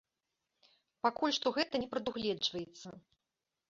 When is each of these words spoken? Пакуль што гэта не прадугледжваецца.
Пакуль 1.07 1.37
што 1.37 1.47
гэта 1.59 1.73
не 1.87 1.93
прадугледжваецца. 1.95 2.87